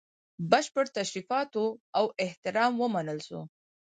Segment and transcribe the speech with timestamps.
[0.51, 1.63] بشپړو تشریفاتو
[1.97, 3.39] او احترام ومنل سو.